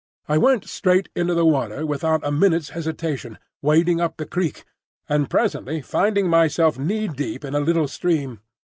I 0.27 0.39
went 0.39 0.65
straight 0.65 1.09
into 1.15 1.35
the 1.35 1.45
water 1.45 1.85
without 1.85 2.25
a 2.25 2.31
minute's 2.31 2.69
hesitation, 2.69 3.37
wading 3.61 4.01
up 4.01 4.17
the 4.17 4.25
creek, 4.25 4.63
and 5.07 5.29
presently 5.29 5.83
finding 5.83 6.27
myself 6.27 6.75
kneedeep 6.79 7.45
in 7.45 7.53
a 7.53 7.59
little 7.59 7.87
stream. 7.87 8.39